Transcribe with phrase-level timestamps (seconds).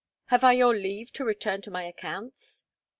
[0.29, 2.63] Have I your leave to return to my accounts?"